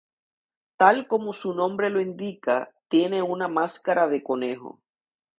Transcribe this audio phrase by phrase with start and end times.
[0.77, 4.81] Tal como su nombre lo indica, tiene una máscara de conejo.